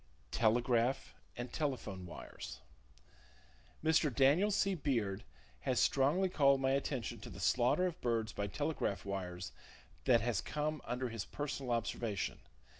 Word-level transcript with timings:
Telegraph 0.31 1.13
And 1.37 1.53
Telephone 1.53 2.07
Wires. 2.07 2.61
—Mr. 3.83 4.11
Daniel 4.11 4.49
C. 4.49 4.73
Beard 4.73 5.23
has 5.59 5.79
strongly 5.79 6.27
called 6.27 6.59
my 6.59 6.71
attention 6.71 7.19
to 7.19 7.29
the 7.29 7.39
slaughter 7.39 7.85
of 7.85 8.01
birds 8.01 8.33
by 8.33 8.47
telegraph 8.47 9.05
wires 9.05 9.51
that 10.05 10.21
has 10.21 10.41
come 10.41 10.81
under 10.85 11.09
his 11.09 11.25
personal 11.25 11.71
observation. 11.71 12.39